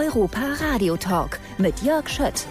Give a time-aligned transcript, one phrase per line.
[0.00, 2.46] Europa Radio Talk mit Jörg Schött.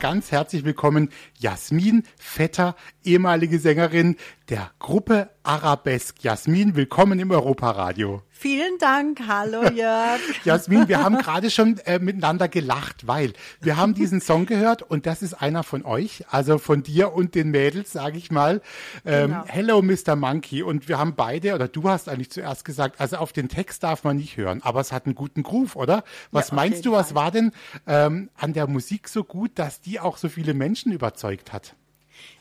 [0.00, 4.16] Ganz herzlich willkommen, Jasmin Vetter, ehemalige Sängerin
[4.48, 6.22] der Gruppe Arabesque.
[6.22, 8.22] Jasmin, willkommen im Europaradio.
[8.30, 9.20] Vielen Dank.
[9.26, 10.20] Hallo Jörg.
[10.44, 15.06] Jasmin, wir haben gerade schon äh, miteinander gelacht, weil wir haben diesen Song gehört und
[15.06, 18.60] das ist einer von euch, also von dir und den Mädels, sage ich mal.
[19.04, 19.44] Ähm, genau.
[19.46, 20.14] Hello Mr.
[20.14, 23.82] Monkey und wir haben beide, oder du hast eigentlich zuerst gesagt, also auf den Text
[23.82, 26.04] darf man nicht hören, aber es hat einen guten Groove, oder?
[26.30, 27.50] Was ja, meinst du, was war denn
[27.86, 31.74] ähm, an der Musik so gut, dass die auch so viele Menschen überzeugt hat?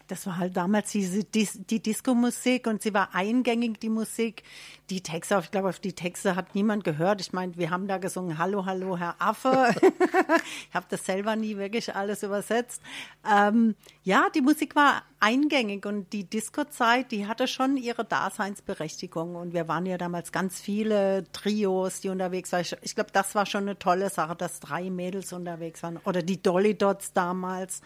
[0.08, 4.44] Das war halt damals diese, die, die Disco-Musik und sie war eingängig, die Musik.
[4.92, 7.20] Die Texte, ich glaube, auf die Texte hat niemand gehört.
[7.22, 9.74] Ich meine, wir haben da gesungen, Hallo, hallo, Herr Affe.
[10.70, 12.84] ich habe das selber nie wirklich alles übersetzt.
[13.28, 19.36] Ähm, ja, die Musik war eingängig und die Disco-Zeit, die hatte schon ihre Daseinsberechtigung.
[19.36, 22.62] Und wir waren ja damals ganz viele Trios, die unterwegs waren.
[22.62, 25.98] Ich, ich glaube, das war schon eine tolle Sache, dass drei Mädels unterwegs waren.
[26.05, 27.82] Oder die Dolly Dots damals.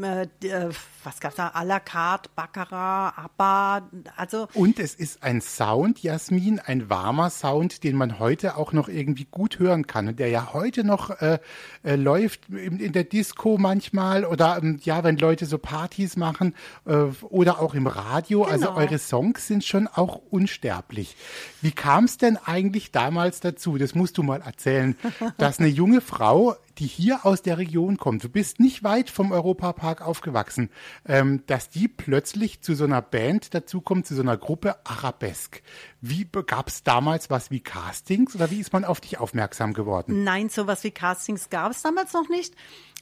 [0.00, 0.70] Äh, äh,
[1.04, 1.48] was gab's da?
[1.48, 4.48] À la carte, Baccarat, Abba, also.
[4.54, 9.26] Und es ist ein Sound, Jasmin, ein warmer Sound, den man heute auch noch irgendwie
[9.30, 11.38] gut hören kann und der ja heute noch äh,
[11.84, 16.54] äh, läuft in, in, der Disco manchmal oder ähm, ja, wenn Leute so Partys machen
[16.86, 18.42] äh, oder auch im Radio.
[18.42, 18.70] Also genau.
[18.70, 21.16] Also eure Songs sind schon auch unsterblich.
[21.60, 23.78] Wie kam es denn eigentlich damals dazu?
[23.78, 24.96] Das musst du mal erzählen,
[25.38, 29.32] dass eine junge Frau die hier aus der Region kommt, du bist nicht weit vom
[29.32, 30.70] Europapark aufgewachsen,
[31.06, 35.62] ähm, dass die plötzlich zu so einer Band dazukommt, zu so einer Gruppe Arabesque.
[36.00, 40.24] Wie gab es damals was wie Castings oder wie ist man auf dich aufmerksam geworden?
[40.24, 42.54] Nein, sowas wie Castings gab es damals noch nicht.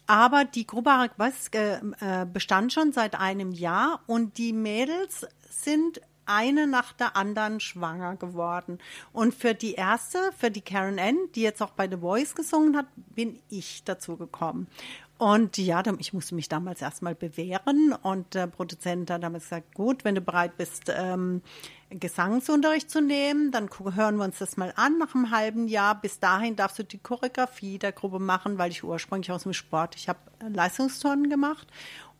[0.06, 6.66] Aber die Gruppe Arabesque äh, bestand schon seit einem Jahr und die Mädels sind eine
[6.66, 8.78] nach der anderen schwanger geworden.
[9.12, 12.76] Und für die erste, für die Karen Ann, die jetzt auch bei The Voice gesungen
[12.76, 14.66] hat, bin ich dazu gekommen.
[15.22, 20.04] Und ja, ich musste mich damals erstmal bewähren und der Produzent hat damals gesagt, gut,
[20.04, 21.42] wenn du bereit bist, ähm,
[21.90, 26.00] Gesangsunterricht zu nehmen, dann hören wir uns das mal an nach einem halben Jahr.
[26.00, 29.94] Bis dahin darfst du die Choreografie der Gruppe machen, weil ich ursprünglich aus dem Sport,
[29.94, 31.68] ich habe Leistungsturnen gemacht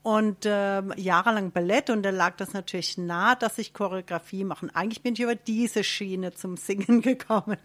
[0.03, 4.71] und äh, jahrelang Ballett und da lag das natürlich nah, dass ich Choreografie machen.
[4.75, 7.59] Eigentlich bin ich über diese Schiene zum Singen gekommen.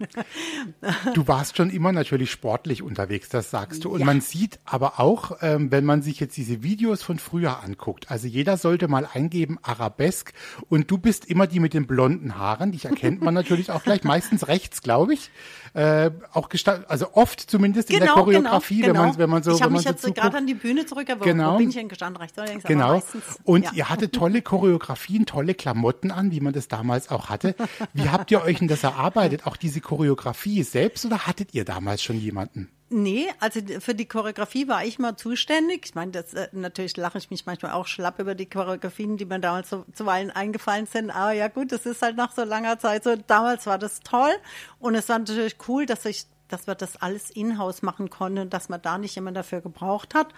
[1.16, 3.90] du warst schon immer natürlich sportlich unterwegs, das sagst du.
[3.90, 4.06] Und ja.
[4.06, 8.28] man sieht aber auch, ähm, wenn man sich jetzt diese Videos von früher anguckt, also
[8.28, 10.34] jeder sollte mal eingeben Arabesque
[10.70, 14.04] und du bist immer die mit den blonden Haaren, dich erkennt man natürlich auch gleich,
[14.04, 15.32] meistens rechts, glaube ich
[15.78, 19.18] äh, auch gestaltet, also oft zumindest genau, in der genau, genau, Choreografie, genau, wenn man
[19.18, 21.38] wenn man so Ich habe mich so jetzt gerade an die Bühne zurückgeworfen.
[21.38, 21.54] Genau.
[21.54, 22.20] Wo bin ich denn gestanden?
[22.28, 22.64] Rechts oder links?
[22.66, 22.94] Genau.
[22.94, 23.72] Meistens, und ja.
[23.74, 27.56] ihr hattet tolle Choreografien, tolle Klamotten an, wie man das damals auch hatte.
[27.94, 29.46] Wie habt ihr euch denn das erarbeitet?
[29.48, 32.70] Auch diese Choreografie selbst oder hattet ihr damals schon jemanden?
[32.90, 35.88] Nee, also für die Choreografie war ich mal zuständig.
[35.88, 39.26] Ich meine, das äh, natürlich lache ich mich manchmal auch schlapp über die Choreografien, die
[39.26, 41.12] mir damals so, zuweilen eingefallen sind.
[41.12, 43.18] Aber ja gut, das ist halt nach so langer Zeit so.
[43.18, 44.32] Damals war das toll
[44.80, 48.70] und es war natürlich cool, dass ich, dass wir das alles in-house machen konnten, dass
[48.70, 50.34] man da nicht jemand dafür gebraucht hat.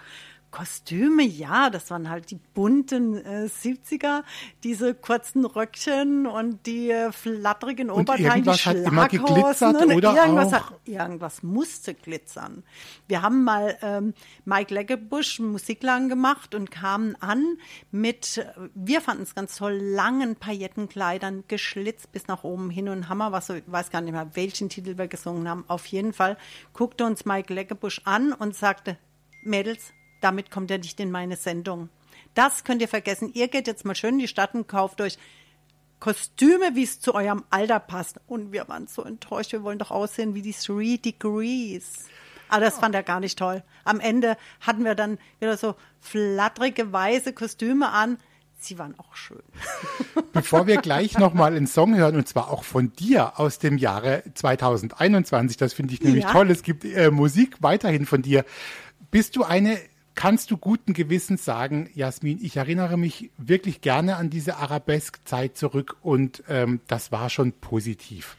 [0.50, 4.24] Kostüme, ja, das waren halt die bunten äh, 70er,
[4.64, 11.94] diese kurzen Röckchen und die äh, flatterigen Oberteilen, die Schlaghosen und irgendwas, hat, irgendwas musste
[11.94, 12.64] glitzern.
[13.06, 17.58] Wir haben mal ähm, Mike Leggebusch Musiklagen gemacht und kamen an
[17.92, 18.44] mit,
[18.74, 23.46] wir fanden es ganz toll, langen Paillettenkleidern, geschlitzt bis nach oben hin und Hammer, was
[23.46, 25.64] so, ich weiß gar nicht mehr, welchen Titel wir gesungen haben.
[25.68, 26.36] Auf jeden Fall
[26.72, 28.98] guckte uns Mike Leggebusch an und sagte,
[29.42, 31.88] Mädels, damit kommt er nicht in meine Sendung.
[32.34, 33.30] Das könnt ihr vergessen.
[33.34, 35.18] Ihr geht jetzt mal schön in die Stadt und kauft euch
[35.98, 38.20] Kostüme, wie es zu eurem Alter passt.
[38.26, 39.52] Und wir waren so enttäuscht.
[39.52, 42.06] Wir wollen doch aussehen wie die Three Degrees.
[42.48, 43.62] Aber das fand er gar nicht toll.
[43.84, 48.18] Am Ende hatten wir dann wieder so flatterige, weiße Kostüme an.
[48.58, 49.42] Sie waren auch schön.
[50.32, 54.22] Bevor wir gleich nochmal einen Song hören, und zwar auch von dir aus dem Jahre
[54.34, 56.32] 2021, das finde ich nämlich ja.
[56.32, 56.50] toll.
[56.50, 58.44] Es gibt äh, Musik weiterhin von dir.
[59.10, 59.78] Bist du eine
[60.14, 65.96] kannst du guten Gewissens sagen, Jasmin, ich erinnere mich wirklich gerne an diese Arabesque-Zeit zurück
[66.02, 68.36] und ähm, das war schon positiv.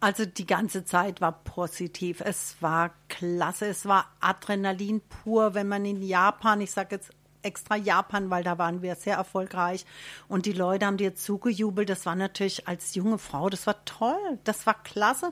[0.00, 2.20] Also die ganze Zeit war positiv.
[2.20, 3.66] Es war klasse.
[3.66, 7.10] Es war Adrenalin pur, wenn man in Japan, ich sage jetzt
[7.44, 9.84] extra Japan, weil da waren wir sehr erfolgreich
[10.28, 11.88] und die Leute haben dir zugejubelt.
[11.88, 15.30] Das war natürlich als junge Frau, das war toll, das war klasse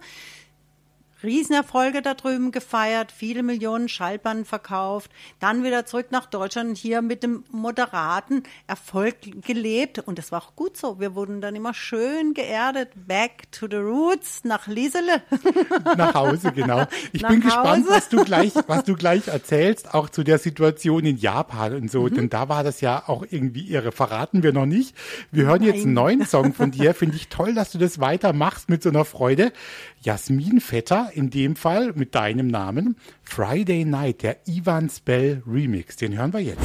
[1.25, 5.11] Riesenerfolge da drüben gefeiert, viele Millionen Schallplatten verkauft,
[5.41, 9.17] dann wieder zurück nach Deutschland und hier mit dem moderaten Erfolg
[9.47, 10.99] gelebt und das war auch gut so.
[11.01, 15.23] Wir wurden dann immer schön geerdet, back to the roots, nach Liesele.
[15.97, 16.85] Nach Hause, genau.
[17.13, 21.05] Ich Nach bin gespannt, was du gleich, was du gleich erzählst, auch zu der Situation
[21.05, 21.89] in Japan und Mhm.
[21.89, 23.93] so, denn da war das ja auch irgendwie irre.
[23.93, 24.95] Verraten wir noch nicht.
[25.31, 26.95] Wir hören jetzt einen neuen Song von dir.
[26.95, 29.53] Finde ich toll, dass du das weitermachst mit so einer Freude.
[30.01, 32.97] Jasmin Vetter, in dem Fall mit deinem Namen.
[33.23, 35.97] Friday Night, der Ivan Spell Remix.
[35.97, 36.63] Den hören wir jetzt.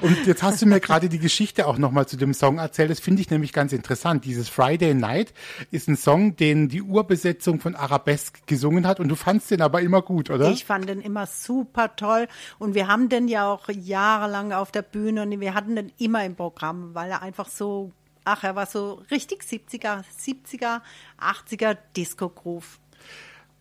[0.00, 2.88] Und jetzt hast du mir gerade die Geschichte auch nochmal zu dem Song erzählt.
[2.88, 4.24] Das finde ich nämlich ganz interessant.
[4.24, 5.34] Dieses Friday Night
[5.72, 9.80] ist ein Song, den die Urbesetzung von Arabesque gesungen hat und du fandst den aber
[9.80, 10.50] immer gut, oder?
[10.50, 12.28] Ich fand den immer super toll
[12.60, 16.24] und wir haben den ja auch jahrelang auf der Bühne und wir hatten den immer
[16.24, 17.90] im Programm, weil er einfach so,
[18.24, 20.80] ach, er war so richtig 70er, 70er,
[21.20, 22.78] 80er Disco-Groove.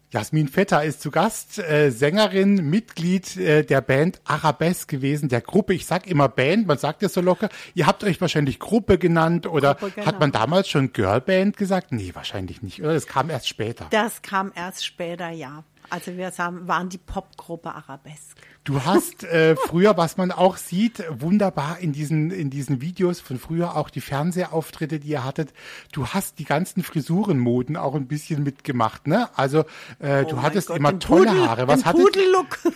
[0.09, 5.74] Jasmin Vetter ist zu Gast, äh, Sängerin, Mitglied äh, der Band Arabesque gewesen, der Gruppe.
[5.74, 7.50] Ich sag immer Band, man sagt ja so locker.
[7.75, 10.07] Ihr habt euch wahrscheinlich Gruppe genannt oder Gruppe, genau.
[10.07, 11.92] hat man damals schon Girlband gesagt?
[11.92, 12.94] Nee, wahrscheinlich nicht, oder?
[12.94, 13.88] Das kam erst später.
[13.89, 15.65] Das kam erst später, ja.
[15.89, 18.42] Also wir sagen- waren die Popgruppe Arabesque.
[18.63, 23.39] Du hast äh, früher, was man auch sieht, wunderbar in diesen, in diesen Videos von
[23.39, 25.54] früher auch die Fernsehauftritte, die ihr hattet.
[25.94, 29.30] Du hast die ganzen Frisurenmoden auch ein bisschen mitgemacht, ne?
[29.38, 29.60] Also
[30.00, 31.68] äh, du Oh mein hattest Gott, immer tolle Pudel- Haare.
[31.68, 32.60] Was hattet Pudellook.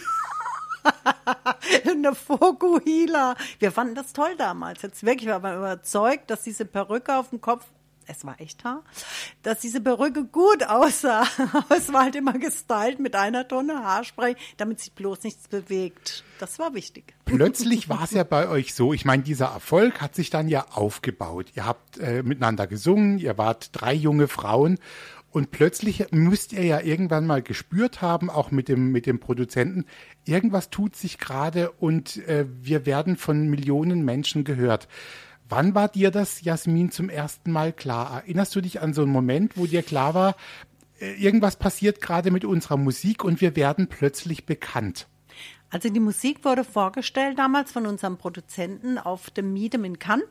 [1.88, 3.36] Eine Fokuhila.
[3.60, 4.82] Wir fanden das toll damals.
[4.82, 7.66] Jetzt wirklich, wir waren überzeugt, dass diese Perücke auf dem Kopf,
[8.08, 8.84] es war echt Haar,
[9.44, 11.26] dass diese Perücke gut aussah.
[11.70, 16.24] Es war halt immer gestylt mit einer Tonne Haarspray, damit sich bloß nichts bewegt.
[16.40, 17.14] Das war wichtig.
[17.26, 20.66] Plötzlich war es ja bei euch so, ich meine, dieser Erfolg hat sich dann ja
[20.72, 21.48] aufgebaut.
[21.56, 24.78] Ihr habt äh, miteinander gesungen, ihr wart drei junge Frauen
[25.32, 29.86] und plötzlich müsst ihr ja irgendwann mal gespürt haben, auch mit dem, mit dem Produzenten,
[30.26, 34.90] irgendwas tut sich gerade und äh, wir werden von Millionen Menschen gehört.
[35.52, 38.22] Wann war dir das, Jasmin, zum ersten Mal klar?
[38.24, 40.38] Erinnerst du dich an so einen Moment, wo dir klar war,
[41.02, 45.08] äh, irgendwas passiert gerade mit unserer Musik und wir werden plötzlich bekannt?
[45.70, 50.24] Also die Musik wurde vorgestellt damals von unserem Produzenten auf dem Meetem in Cannes.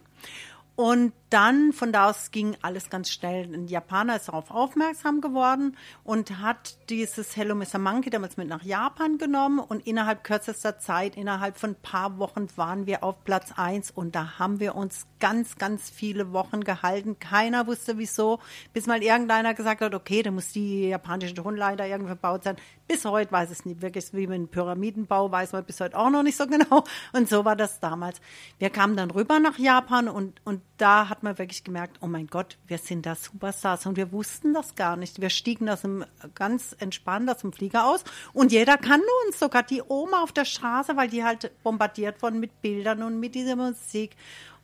[0.76, 3.44] Und dann von da aus ging alles ganz schnell.
[3.54, 7.78] Ein Japaner ist darauf aufmerksam geworden und hat dieses Hello Mr.
[7.78, 9.60] Monkey damals mit nach Japan genommen.
[9.60, 13.90] Und innerhalb kürzester Zeit, innerhalb von ein paar Wochen, waren wir auf Platz eins.
[13.90, 17.18] Und da haben wir uns ganz, ganz viele Wochen gehalten.
[17.20, 18.40] Keiner wusste wieso,
[18.72, 22.56] bis mal irgendeiner gesagt hat, okay, da muss die japanische Tonleiter irgendwie verbaut sein.
[22.88, 26.10] Bis heute weiß es nicht wirklich, wie mit dem Pyramidenbau weiß man bis heute auch
[26.10, 26.82] noch nicht so genau.
[27.12, 28.20] Und so war das damals.
[28.58, 32.26] Wir kamen dann rüber nach Japan und, und da hat man wirklich gemerkt, oh mein
[32.26, 35.20] Gott, wir sind da Superstars und wir wussten das gar nicht.
[35.20, 36.04] Wir stiegen das im,
[36.34, 40.44] ganz entspannt aus dem Flieger aus und jeder kannte uns, sogar die Oma auf der
[40.44, 44.16] Straße, weil die halt bombardiert wurden mit Bildern und mit dieser Musik.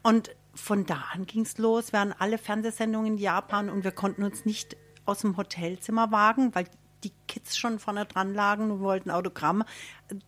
[0.03, 1.93] Und von da an ging es los.
[1.93, 6.55] Wir hatten alle Fernsehsendungen in Japan und wir konnten uns nicht aus dem Hotelzimmer wagen,
[6.55, 6.67] weil
[7.07, 9.65] die Kids schon vorne dran lagen und wollten Autogramme.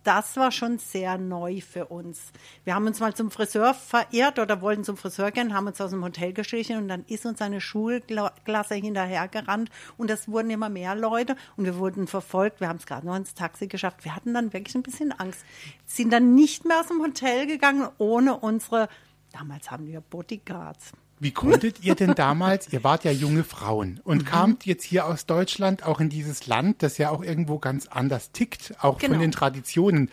[0.04, 2.32] Das war schon sehr neu für uns.
[2.64, 5.90] Wir haben uns mal zum Friseur verirrt oder wollten zum Friseur gehen, haben uns aus
[5.90, 10.94] dem Hotel geschlichen und dann ist uns eine Schulklasse hinterhergerannt und es wurden immer mehr
[10.94, 12.60] Leute und wir wurden verfolgt.
[12.60, 14.04] Wir haben es gerade noch ins Taxi geschafft.
[14.04, 15.44] Wir hatten dann wirklich ein bisschen Angst.
[15.86, 18.88] Sind dann nicht mehr aus dem Hotel gegangen ohne unsere,
[19.32, 20.92] damals haben wir Bodyguards.
[21.20, 25.26] Wie konntet ihr denn damals, ihr wart ja junge Frauen und kamt jetzt hier aus
[25.26, 29.14] Deutschland auch in dieses Land, das ja auch irgendwo ganz anders tickt, auch Genau.
[29.14, 30.10] von den Traditionen.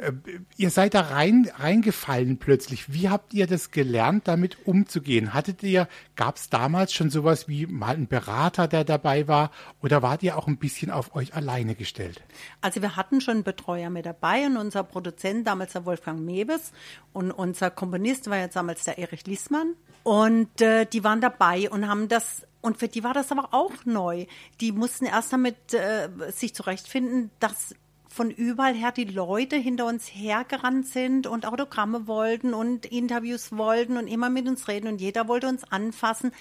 [0.00, 0.12] Äh,
[0.56, 2.92] Ihr seid da rein, reingefallen plötzlich.
[2.92, 5.32] Wie habt ihr das gelernt, damit umzugehen?
[5.32, 9.50] Hattet ihr, gab es damals schon sowas wie mal einen Berater, der dabei war,
[9.82, 12.22] oder wart ihr auch ein bisschen auf euch alleine gestellt?
[12.60, 16.72] Also wir hatten schon einen Betreuer mit dabei und unser Produzent damals der Wolfgang Mewes
[17.12, 21.88] und unser Komponist war jetzt damals der Erich Liesmann und äh, die waren dabei und
[21.88, 24.26] haben das und für die war das aber auch neu.
[24.60, 27.74] Die mussten erst damit äh, sich zurechtfinden, dass
[28.10, 33.96] von überall her die Leute hinter uns hergerannt sind und Autogramme wollten und Interviews wollten
[33.96, 36.32] und immer mit uns reden und jeder wollte uns anfassen.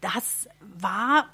[0.00, 1.28] Das war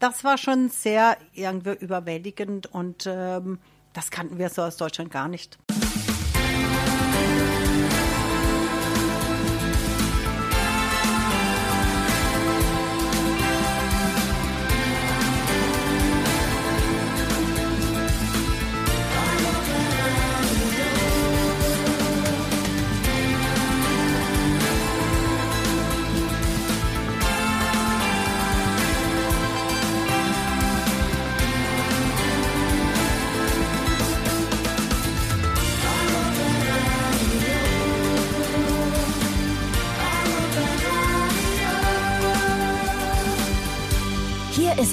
[0.00, 3.60] das war schon sehr irgendwie überwältigend und ähm,
[3.92, 5.58] das kannten wir so aus Deutschland gar nicht.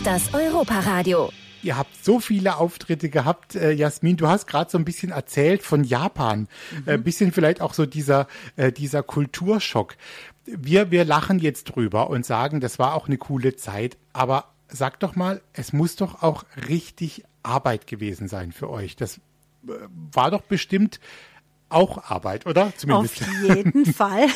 [0.09, 1.29] Das Europaradio.
[1.61, 4.17] Ihr habt so viele Auftritte gehabt, äh, Jasmin.
[4.17, 6.83] Du hast gerade so ein bisschen erzählt von Japan, mhm.
[6.87, 8.25] äh, bisschen vielleicht auch so dieser
[8.55, 9.95] äh, dieser Kulturschock.
[10.45, 13.97] Wir wir lachen jetzt drüber und sagen, das war auch eine coole Zeit.
[14.11, 18.95] Aber sag doch mal, es muss doch auch richtig Arbeit gewesen sein für euch.
[18.95, 19.73] Das äh,
[20.11, 20.99] war doch bestimmt
[21.69, 22.73] auch Arbeit, oder?
[22.75, 23.21] Zumindest.
[23.21, 24.27] Auf jeden Fall.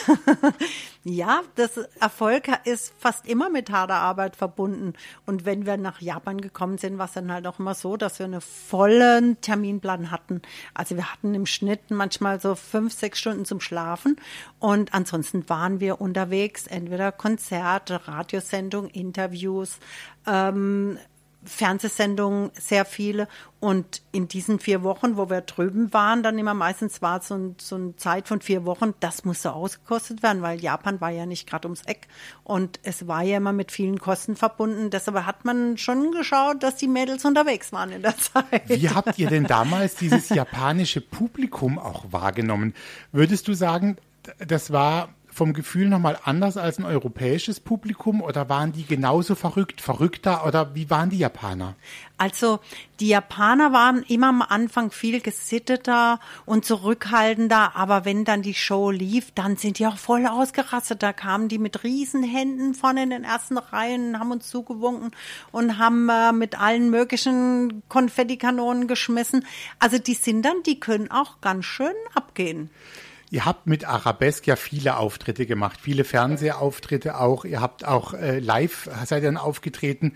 [1.04, 4.94] ja, das Erfolg ist fast immer mit harter Arbeit verbunden.
[5.26, 8.20] Und wenn wir nach Japan gekommen sind, war es dann halt auch immer so, dass
[8.20, 10.42] wir einen vollen Terminplan hatten.
[10.74, 14.18] Also wir hatten im Schnitt manchmal so fünf, sechs Stunden zum Schlafen.
[14.60, 19.80] Und ansonsten waren wir unterwegs, entweder Konzerte, Radiosendung, Interviews,
[20.28, 20.98] ähm,
[21.46, 23.28] Fernsehsendungen, sehr viele.
[23.60, 27.56] Und in diesen vier Wochen, wo wir drüben waren, dann immer meistens war es so,
[27.58, 31.48] so eine Zeit von vier Wochen, das musste ausgekostet werden, weil Japan war ja nicht
[31.48, 32.08] gerade ums Eck.
[32.44, 34.90] Und es war ja immer mit vielen Kosten verbunden.
[34.90, 38.68] Deshalb hat man schon geschaut, dass die Mädels unterwegs waren in der Zeit.
[38.68, 42.74] Wie habt ihr denn damals dieses japanische Publikum auch wahrgenommen?
[43.12, 43.98] Würdest du sagen,
[44.40, 49.82] das war vom Gefühl nochmal anders als ein europäisches Publikum oder waren die genauso verrückt,
[49.82, 51.76] verrückter oder wie waren die Japaner?
[52.18, 52.60] Also
[53.00, 58.92] die Japaner waren immer am Anfang viel gesitteter und zurückhaltender, aber wenn dann die Show
[58.92, 61.04] lief, dann sind die auch voll ausgerastet.
[61.04, 65.12] Da kamen die mit Riesenhänden vorne in den ersten Reihen, haben uns zugewunken
[65.52, 69.46] und haben äh, mit allen möglichen Konfettikanonen geschmissen.
[69.80, 72.70] Also die sind dann, die können auch ganz schön abgehen.
[73.34, 77.46] Ihr habt mit Arabesque ja viele Auftritte gemacht, viele Fernsehauftritte auch.
[77.46, 80.14] Ihr habt auch äh, live, seid dann aufgetreten.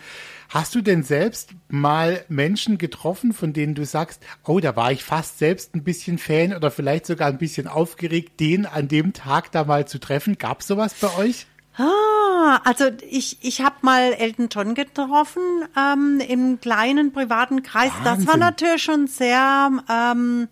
[0.49, 5.03] Hast du denn selbst mal Menschen getroffen, von denen du sagst, oh, da war ich
[5.03, 9.51] fast selbst ein bisschen Fan oder vielleicht sogar ein bisschen aufgeregt, den an dem Tag
[9.51, 10.37] da mal zu treffen?
[10.37, 11.47] Gab es sowas bei euch?
[11.75, 15.41] Ah, also ich, ich habe mal Elton John getroffen
[15.75, 17.89] ähm, im kleinen privaten Kreis.
[18.03, 18.25] Wahnsinn.
[18.25, 20.49] Das war natürlich schon sehr, ähm,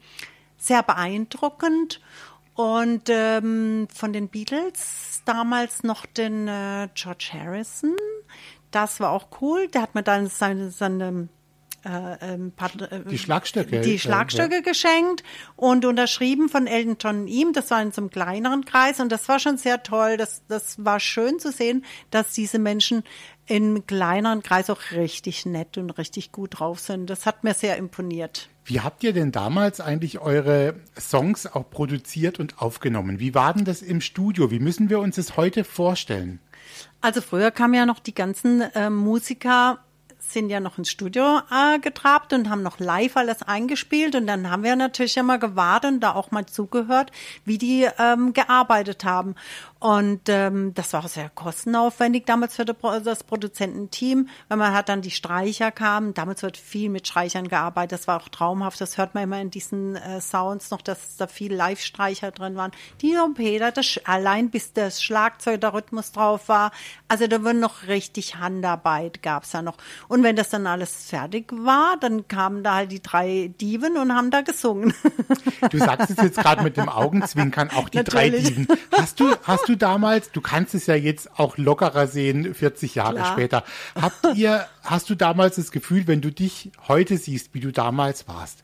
[0.57, 2.01] sehr beeindruckend.
[2.55, 7.95] Und ähm, von den Beatles damals noch den äh, George Harrison.
[8.71, 9.67] Das war auch cool.
[9.67, 11.27] Der hat mir dann seine, seine
[11.85, 12.51] äh, ähm,
[12.89, 15.23] äh, die Schlagstöcke, die Schlagstöcke äh, geschenkt
[15.55, 17.53] und unterschrieben von Elton John und ihm.
[17.53, 20.17] Das war in so einem kleineren Kreis und das war schon sehr toll.
[20.17, 23.03] Das, das war schön zu sehen, dass diese Menschen
[23.47, 27.09] in kleineren Kreis auch richtig nett und richtig gut drauf sind.
[27.09, 28.49] Das hat mir sehr imponiert.
[28.65, 33.19] Wie habt ihr denn damals eigentlich eure Songs auch produziert und aufgenommen?
[33.19, 34.49] Wie war denn das im Studio?
[34.49, 36.39] Wie müssen wir uns das heute vorstellen?
[37.01, 39.79] Also früher kamen ja noch die ganzen äh, Musiker
[40.31, 44.49] sind ja noch ins Studio äh, getrabt und haben noch live alles eingespielt und dann
[44.49, 47.11] haben wir natürlich immer gewartet und da auch mal zugehört,
[47.45, 49.35] wie die ähm, gearbeitet haben.
[49.85, 55.03] Und ähm, das war auch sehr kostenaufwendig damals für das Produzententeam, weil man hat dann
[55.03, 56.15] die Streicher kamen.
[56.15, 57.99] Damals wird viel mit Streichern gearbeitet.
[57.99, 58.81] Das war auch traumhaft.
[58.81, 62.71] Das hört man immer in diesen äh, Sounds noch, dass da viel Live-Streicher drin waren.
[63.01, 66.71] Die Trompete, das allein bis das Schlagzeug, der Rhythmus drauf war.
[67.07, 69.77] Also da wird noch richtig Handarbeit gab's da noch.
[70.07, 74.15] Und wenn das dann alles fertig war, dann kamen da halt die drei Diven und
[74.15, 74.95] haben da gesungen.
[75.69, 78.45] Du sagst es jetzt gerade mit dem Augenzwinkern, auch die Natürlich.
[78.45, 78.67] drei Diven.
[78.91, 83.15] Hast du, hast du damals, du kannst es ja jetzt auch lockerer sehen, 40 Jahre
[83.15, 83.31] Klar.
[83.33, 83.63] später.
[83.99, 88.27] Habt ihr, hast du damals das Gefühl, wenn du dich heute siehst, wie du damals
[88.27, 88.63] warst,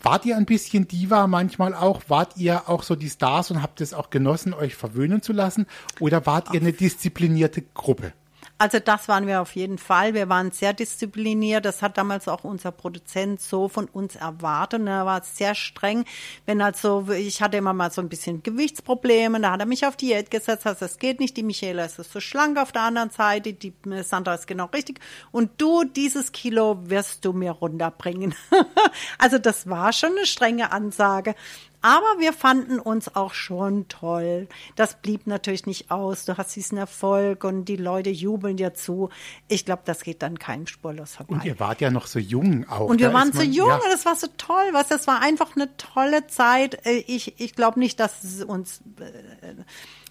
[0.00, 2.02] wart ihr ein bisschen Diva manchmal auch?
[2.08, 5.66] Wart ihr auch so die Stars und habt es auch genossen, euch verwöhnen zu lassen?
[6.00, 8.12] Oder wart ihr eine disziplinierte Gruppe?
[8.60, 10.14] Also das waren wir auf jeden Fall.
[10.14, 11.64] Wir waren sehr diszipliniert.
[11.64, 14.80] Das hat damals auch unser Produzent so von uns erwartet.
[14.80, 16.04] Und er war sehr streng.
[16.44, 19.96] Wenn also, ich hatte immer mal so ein bisschen Gewichtsprobleme, da hat er mich auf
[19.96, 20.66] Diät gesetzt.
[20.66, 21.36] Also das geht nicht.
[21.36, 23.52] Die Michaela ist so schlank auf der anderen Seite.
[23.52, 23.72] Die
[24.02, 24.98] Sandra ist genau richtig.
[25.30, 28.34] Und du, dieses Kilo wirst du mir runterbringen.
[29.18, 31.36] also das war schon eine strenge Ansage.
[31.80, 34.48] Aber wir fanden uns auch schon toll.
[34.74, 36.24] Das blieb natürlich nicht aus.
[36.24, 39.10] Du hast diesen Erfolg und die Leute jubeln dir zu.
[39.46, 41.34] Ich glaube, das geht dann keinem spurlos vorbei.
[41.34, 42.88] Und ihr wart ja noch so jung auch.
[42.88, 43.76] Und wir da waren so jung ja.
[43.76, 44.68] und das war so toll.
[44.72, 46.84] Was, das war einfach eine tolle Zeit.
[46.84, 49.54] Äh, ich, ich glaube nicht, dass es uns äh,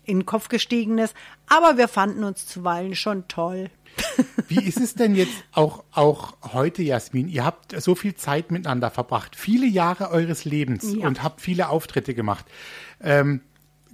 [0.08, 1.16] in den Kopf gestiegen ist.
[1.48, 3.70] Aber wir fanden uns zuweilen schon toll.
[4.48, 7.28] Wie ist es denn jetzt auch, auch heute, Jasmin?
[7.28, 11.06] Ihr habt so viel Zeit miteinander verbracht, viele Jahre eures Lebens ja.
[11.06, 12.46] und habt viele Auftritte gemacht.
[13.02, 13.42] Ähm,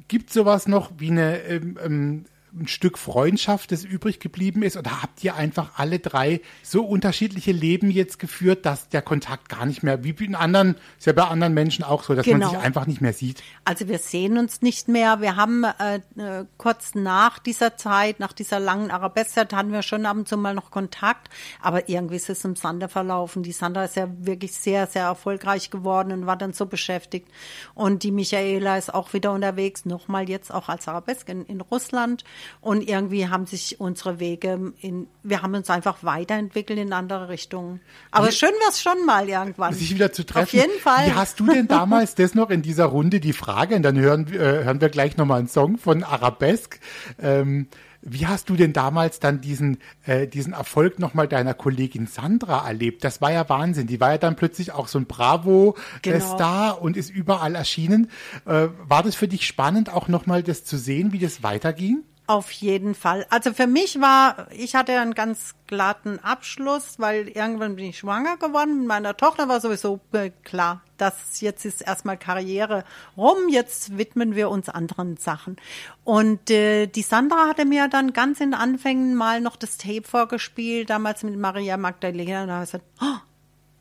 [0.07, 2.25] Gibt sowas noch wie eine ähm, ähm,
[2.57, 4.77] ein Stück Freundschaft, das übrig geblieben ist?
[4.77, 9.65] Oder habt ihr einfach alle drei so unterschiedliche Leben jetzt geführt, dass der Kontakt gar
[9.65, 12.39] nicht mehr, wie in anderen, ist ja bei anderen Menschen auch so, dass genau.
[12.39, 13.43] man sich einfach nicht mehr sieht?
[13.65, 15.21] Also wir sehen uns nicht mehr.
[15.21, 20.05] Wir haben äh, äh kurz nach dieser Zeit, nach dieser langen Arabesque-Zeit, hatten wir schon
[20.05, 21.29] ab und zu mal noch Kontakt.
[21.61, 23.43] Aber irgendwie ist es im Sande verlaufen.
[23.43, 27.27] Die Sandra ist ja wirklich sehr, sehr erfolgreich geworden und war dann so beschäftigt.
[27.73, 32.23] Und die Michaela ist auch wieder unterwegs, nochmal jetzt auch als Arabesque in, in Russland.
[32.61, 37.81] Und irgendwie haben sich unsere Wege in, wir haben uns einfach weiterentwickelt in andere Richtungen.
[38.11, 39.73] Aber Wie, schön wäre es schon mal irgendwann.
[39.73, 40.43] Sich wieder zu treffen.
[40.43, 41.07] Auf jeden Fall.
[41.07, 43.75] Wie hast du denn damals das noch in dieser Runde die Frage?
[43.75, 46.79] Und dann hören, äh, hören wir gleich nochmal einen Song von Arabesque.
[47.21, 47.67] Ähm,
[48.05, 53.03] wie hast du denn damals dann diesen, äh, diesen Erfolg nochmal deiner Kollegin Sandra erlebt?
[53.05, 53.87] Das war ja Wahnsinn.
[53.87, 56.77] Die war ja dann plötzlich auch so ein Bravo-Star genau.
[56.79, 58.11] und ist überall erschienen.
[58.45, 62.03] Äh, war das für dich spannend, auch nochmal das zu sehen, wie das weiterging?
[62.25, 63.25] Auf jeden Fall.
[63.29, 68.37] Also für mich war, ich hatte einen ganz glatten Abschluss, weil irgendwann bin ich schwanger
[68.37, 68.79] geworden.
[68.79, 72.85] Mit meiner Tochter war sowieso äh, klar, dass jetzt ist erstmal Karriere
[73.17, 75.57] rum, jetzt widmen wir uns anderen Sachen.
[76.05, 80.89] Und äh, die Sandra hatte mir dann ganz in Anfängen mal noch das Tape vorgespielt,
[80.89, 82.43] damals mit Maria Magdalena.
[82.43, 83.19] Und da habe ich gesagt, oh,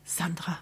[0.03, 0.57] Sandra,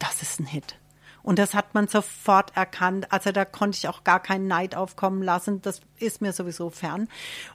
[0.00, 0.81] das ist ein Hit.
[1.22, 3.12] Und das hat man sofort erkannt.
[3.12, 5.62] Also da konnte ich auch gar keinen Neid aufkommen lassen.
[5.62, 7.08] Das ist mir sowieso fern.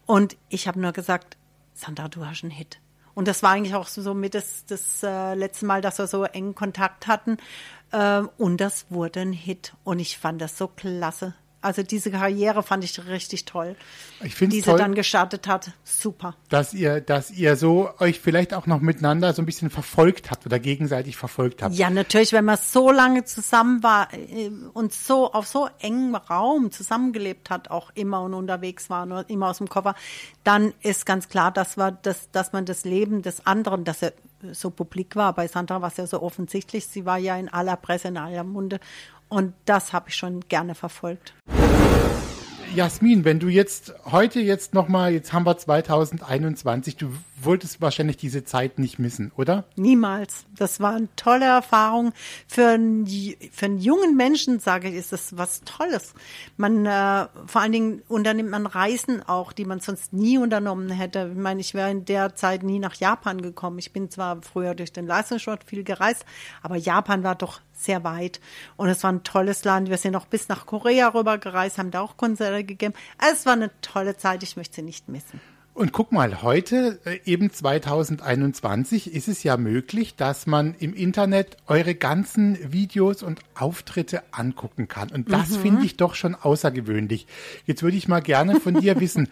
[0.06, 1.38] Und ich habe nur gesagt,
[1.74, 2.80] Sandra, du hast einen Hit.
[3.14, 6.24] Und das war eigentlich auch so mit das, das äh, letzte Mal, dass wir so
[6.24, 7.38] engen Kontakt hatten.
[7.92, 9.74] Äh, und das wurde ein Hit.
[9.84, 11.34] Und ich fand das so klasse.
[11.68, 13.76] Also diese Karriere fand ich richtig toll.
[14.24, 15.72] Ich finde die toll, sie dann gestartet hat.
[15.84, 16.36] Super.
[16.50, 20.46] Dass ihr, dass ihr so euch vielleicht auch noch miteinander so ein bisschen verfolgt habt
[20.46, 21.76] oder gegenseitig verfolgt habt.
[21.76, 26.72] Ja, natürlich, wenn man so lange zusammen war äh, und so auf so engem Raum
[26.72, 29.94] zusammengelebt hat, auch immer und unterwegs war, nur immer aus dem Koffer,
[30.46, 34.14] dann ist ganz klar, dass, wir das, dass man das Leben des anderen, dass er
[34.52, 35.34] so publik war.
[35.34, 36.88] Bei Sandra war es ja so offensichtlich.
[36.88, 38.80] Sie war ja in aller Presse, in aller Munde.
[39.30, 41.34] Und das habe ich schon gerne verfolgt.
[42.76, 47.12] Jasmin, wenn du jetzt heute jetzt nochmal, jetzt haben wir 2021, du
[47.44, 49.66] wolltest wahrscheinlich diese Zeit nicht missen, oder?
[49.76, 50.46] Niemals.
[50.56, 52.14] Das war eine tolle Erfahrung.
[52.48, 56.14] Für einen, für einen jungen Menschen, sage ich, ist das was Tolles.
[56.58, 61.32] Man, äh, vor allen Dingen unternimmt man Reisen auch, die man sonst nie unternommen hätte.
[61.32, 63.80] Ich meine, ich wäre in der Zeit nie nach Japan gekommen.
[63.80, 66.26] Ich bin zwar früher durch den Leistungssport viel gereist,
[66.62, 68.40] aber Japan war doch sehr weit.
[68.76, 69.90] Und es war ein tolles Land.
[69.90, 72.94] Wir sind auch bis nach Korea rüber gereist, haben da auch Konzerte gegeben.
[73.32, 74.44] Es war eine tolle Zeit.
[74.44, 75.40] Ich möchte sie nicht missen.
[75.78, 81.56] Und guck mal, heute, äh, eben 2021, ist es ja möglich, dass man im Internet
[81.68, 85.12] eure ganzen Videos und Auftritte angucken kann.
[85.12, 85.62] Und das mhm.
[85.62, 87.28] finde ich doch schon außergewöhnlich.
[87.68, 89.30] Jetzt würde ich mal gerne von dir wissen,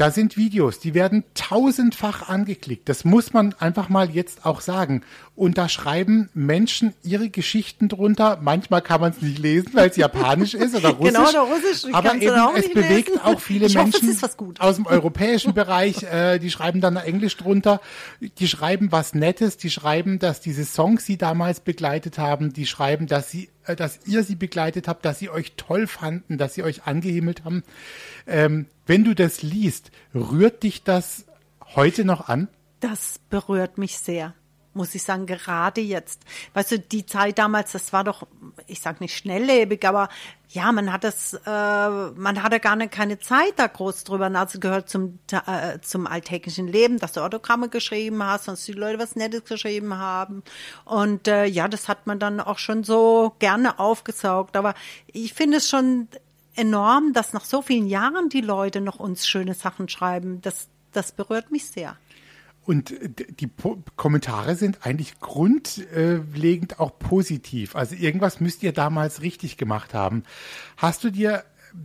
[0.00, 2.88] da sind Videos, die werden tausendfach angeklickt.
[2.88, 5.02] Das muss man einfach mal jetzt auch sagen.
[5.36, 8.38] Und da schreiben Menschen ihre Geschichten drunter.
[8.40, 11.14] Manchmal kann man es nicht lesen, weil es japanisch ist oder russisch.
[11.14, 11.92] Genau, oder russisch.
[11.92, 13.20] Aber eben, es bewegt lesen.
[13.20, 16.02] auch viele ich Menschen hoffe, aus dem europäischen Bereich.
[16.04, 17.82] Äh, die schreiben dann Englisch drunter.
[18.38, 19.58] Die schreiben was Nettes.
[19.58, 22.54] Die schreiben, dass diese Songs sie damals begleitet haben.
[22.54, 26.54] Die schreiben, dass sie dass ihr sie begleitet habt, dass sie euch toll fanden, dass
[26.54, 27.62] sie euch angehimmelt haben.
[28.26, 31.26] Ähm, wenn du das liest, rührt dich das
[31.74, 32.48] heute noch an?
[32.80, 34.34] Das berührt mich sehr
[34.72, 36.22] muss ich sagen, gerade jetzt.
[36.54, 38.26] Weißt du, die Zeit damals, das war doch,
[38.66, 40.08] ich sag nicht schnelllebig, aber
[40.48, 44.30] ja, man hat das, äh, man hatte gar nicht keine Zeit da groß drüber.
[44.34, 48.98] Also gehört zum, äh, zum alltäglichen Leben, dass du Autogramme geschrieben hast, sonst die Leute
[48.98, 50.42] was Nettes geschrieben haben.
[50.84, 54.56] Und äh, ja, das hat man dann auch schon so gerne aufgesaugt.
[54.56, 54.74] Aber
[55.06, 56.08] ich finde es schon
[56.56, 60.40] enorm, dass nach so vielen Jahren die Leute noch uns schöne Sachen schreiben.
[60.42, 61.96] Das, das berührt mich sehr.
[62.70, 62.94] Und
[63.40, 67.74] die po Kommentare sind eigentlich grundlegend auch positiv.
[67.74, 70.22] Also irgendwas müsst ihr damals richtig gemacht haben.
[70.76, 71.42] Hast du dir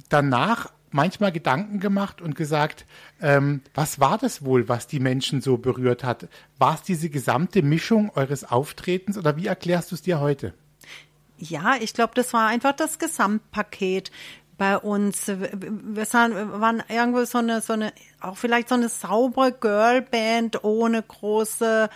[0.09, 2.85] danach manchmal Gedanken gemacht und gesagt,
[3.19, 6.27] ähm, was war das wohl, was die Menschen so berührt hat?
[6.59, 10.53] War es diese gesamte Mischung eures Auftretens oder wie erklärst du es dir heute?
[11.39, 14.11] Ja, ich glaube, das war einfach das Gesamtpaket
[14.57, 15.27] bei uns.
[15.27, 21.89] Wir waren irgendwo so eine, so eine, auch vielleicht so eine saubere Girlband ohne große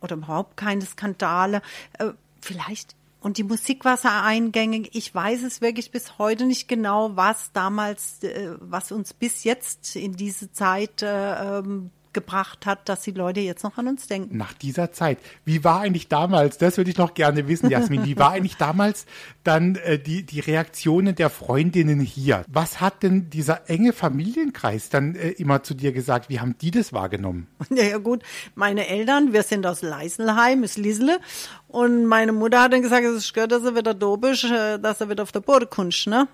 [0.00, 1.62] oder überhaupt keine Skandale.
[1.98, 4.90] Äh, vielleicht und die Musik war sehr eingängig.
[4.94, 9.94] Ich weiß es wirklich bis heute nicht genau, was damals, äh, was uns bis jetzt
[9.94, 14.36] in diese Zeit äh, ähm, gebracht hat, dass die Leute jetzt noch an uns denken.
[14.36, 15.18] Nach dieser Zeit.
[15.44, 19.06] Wie war eigentlich damals, das würde ich noch gerne wissen, Jasmin, wie war eigentlich damals
[19.44, 22.44] dann äh, die, die Reaktionen der Freundinnen hier?
[22.48, 26.28] Was hat denn dieser enge Familienkreis dann äh, immer zu dir gesagt?
[26.28, 27.46] Wie haben die das wahrgenommen?
[27.74, 28.22] Ja, ja gut,
[28.54, 31.20] meine Eltern, wir sind aus Leiselheim, ist Liesle.
[31.68, 34.78] Und meine Mutter hat dann gesagt, es ist gut, dass er wieder da bist, äh,
[34.78, 36.28] dass er wieder auf der Burg kommst, ne?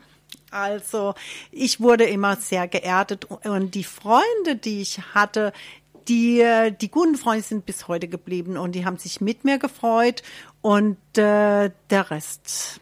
[0.51, 1.15] Also
[1.53, 5.53] ich wurde immer sehr geerdet und die Freunde, die ich hatte,
[6.09, 10.23] die, die guten Freunde sind bis heute geblieben und die haben sich mit mir gefreut
[10.63, 12.81] und äh, der Rest,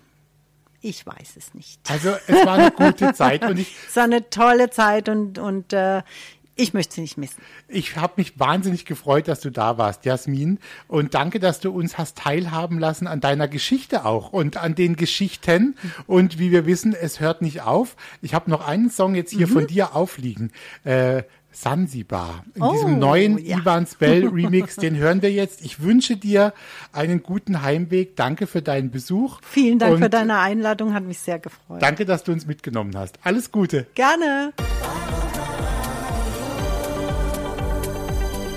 [0.80, 1.80] ich weiß es nicht.
[1.90, 3.74] Also es war eine gute Zeit und ich.
[3.88, 6.02] es war eine tolle Zeit und, und äh,
[6.56, 7.40] ich möchte sie nicht missen.
[7.68, 10.58] Ich habe mich wahnsinnig gefreut, dass du da warst, Jasmin.
[10.88, 14.96] Und danke, dass du uns hast teilhaben lassen an deiner Geschichte auch und an den
[14.96, 15.76] Geschichten.
[16.06, 17.96] Und wie wir wissen, es hört nicht auf.
[18.22, 19.52] Ich habe noch einen Song jetzt hier mhm.
[19.52, 20.50] von dir aufliegen.
[20.84, 22.44] Äh, Sansibar.
[22.54, 23.58] In oh, diesem neuen ja.
[23.58, 25.64] Ivan Spell Remix, den hören wir jetzt.
[25.64, 26.52] Ich wünsche dir
[26.92, 28.14] einen guten Heimweg.
[28.14, 29.40] Danke für deinen Besuch.
[29.42, 31.80] Vielen Dank für deine Einladung, hat mich sehr gefreut.
[31.80, 33.18] Danke, dass du uns mitgenommen hast.
[33.22, 33.86] Alles Gute.
[33.94, 34.52] Gerne.